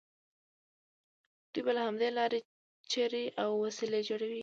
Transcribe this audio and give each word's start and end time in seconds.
دوی 1.51 1.61
به 1.65 1.71
له 1.77 1.81
همدې 1.87 2.09
لارې 2.17 2.39
چړې 2.91 3.23
او 3.41 3.49
وسلې 3.63 3.99
جوړولې. 4.09 4.39